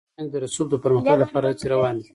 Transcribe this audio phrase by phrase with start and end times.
[0.03, 2.09] افغانستان کې د رسوب د پرمختګ لپاره هڅې روانې دي.